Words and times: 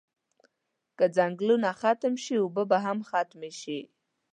که 0.97 1.05
ځنګلونه 1.17 1.69
ختم 1.81 2.13
شی 2.23 2.35
اوبه 2.41 2.63
به 2.69 2.77
هم 2.85 2.99
ختمی 3.09 3.51
شی 3.61 3.79